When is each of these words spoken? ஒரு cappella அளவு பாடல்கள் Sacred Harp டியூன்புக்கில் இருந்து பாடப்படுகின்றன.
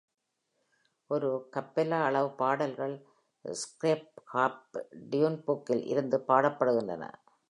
ஒரு 1.09 1.27
cappella 1.55 1.99
அளவு 2.05 2.29
பாடல்கள் 2.39 2.95
Sacred 3.45 4.01
Harp 4.33 4.57
டியூன்புக்கில் 5.11 5.83
இருந்து 5.91 6.19
பாடப்படுகின்றன. 6.29 7.03